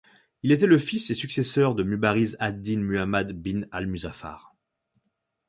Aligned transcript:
Il 0.41 0.51
était 0.51 0.65
le 0.65 0.79
fils 0.79 1.11
et 1.11 1.13
successeur 1.13 1.75
de 1.75 1.83
Mubâriz 1.83 2.35
ad-Dîn 2.39 2.81
Muhammad 2.83 3.33
bin 3.33 3.67
al-Muzaffar. 3.71 4.55